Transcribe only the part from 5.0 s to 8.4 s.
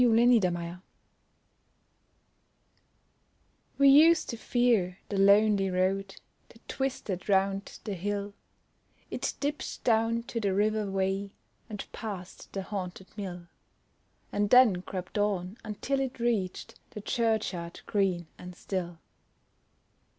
the lonely road That twisted round the hill;